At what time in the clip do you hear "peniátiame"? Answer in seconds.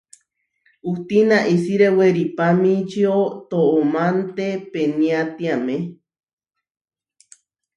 4.71-5.77